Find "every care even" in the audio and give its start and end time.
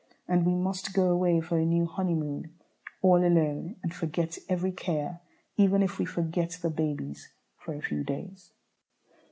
4.49-5.83